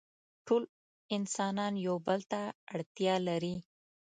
[0.47, 0.63] ټول
[1.15, 2.41] انسانان يو بل ته
[2.73, 3.55] اړتيا لري.